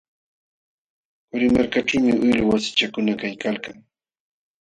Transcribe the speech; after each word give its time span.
Qurimarkaćhuumi 1.29 2.13
uylu 2.23 2.43
wasichakuna 2.51 3.13
kaykalkan. 3.21 3.77